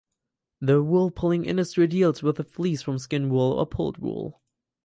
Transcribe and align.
The 0.61 0.81
wool 0.81 1.11
pulling 1.11 1.45
industry 1.45 1.85
deals 1.85 2.23
with 2.23 2.37
the 2.37 2.43
fleece 2.43 2.81
from 2.81 2.97
skin 2.97 3.29
wool 3.29 3.51
or 3.53 3.67
pulled 3.67 3.99
wool. 3.99 4.41